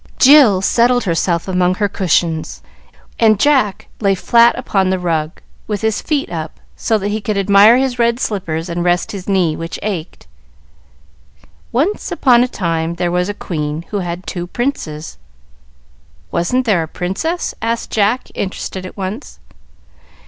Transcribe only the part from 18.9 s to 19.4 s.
once.